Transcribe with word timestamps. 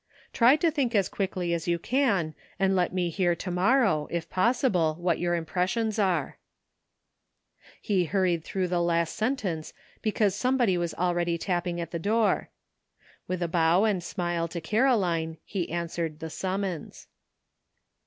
Try 0.33 0.55
to 0.55 0.71
think 0.71 0.95
as 0.95 1.07
quickly 1.07 1.53
as 1.53 1.67
you 1.67 1.77
can, 1.77 2.33
and 2.57 2.75
let 2.75 2.91
me 2.91 3.11
hear 3.11 3.35
to 3.35 3.51
morrow, 3.51 4.07
if 4.09 4.31
possible, 4.31 4.95
what 4.95 5.19
your 5.19 5.35
impressions 5.35 5.99
are." 5.99 6.37
350 7.83 7.85
ANOTHER 7.85 7.85
''SIDE 7.85 7.85
TRACK:' 7.85 7.87
'He 7.87 8.17
hurried 8.17 8.43
through 8.43 8.67
the 8.67 8.81
last 8.81 9.15
sentence 9.15 9.73
because 10.01 10.33
somebody 10.33 10.75
was 10.75 10.95
already 10.95 11.37
tapping 11.37 11.79
at 11.79 11.91
the 11.91 11.99
door. 11.99 12.49
With 13.27 13.43
a 13.43 13.47
bow 13.47 13.83
and 13.85 14.03
smile 14.03 14.47
to 14.47 14.59
Caroline 14.59 15.37
he 15.45 15.69
answered 15.69 16.17
the 16.17 16.31
summons. 16.31 17.05